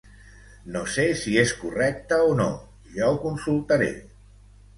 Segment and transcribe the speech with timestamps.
[0.75, 2.49] No sé si és correcte o no,
[2.97, 3.93] ja ho consultaré.